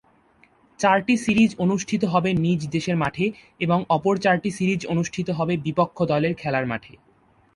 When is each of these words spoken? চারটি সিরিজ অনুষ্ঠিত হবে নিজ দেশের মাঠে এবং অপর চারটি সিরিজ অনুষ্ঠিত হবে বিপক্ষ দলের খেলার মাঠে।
চারটি 0.79 1.15
সিরিজ 1.17 1.51
অনুষ্ঠিত 1.59 2.01
হবে 2.05 2.29
নিজ 2.45 2.61
দেশের 2.67 2.97
মাঠে 2.97 3.25
এবং 3.59 3.79
অপর 3.89 4.15
চারটি 4.17 4.49
সিরিজ 4.51 4.81
অনুষ্ঠিত 4.85 5.27
হবে 5.29 5.53
বিপক্ষ 5.57 5.97
দলের 6.03 6.33
খেলার 6.33 6.65
মাঠে। 6.67 6.93